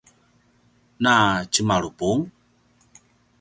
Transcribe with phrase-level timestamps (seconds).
[1.03, 1.13] na
[1.51, 2.21] tjemalupung?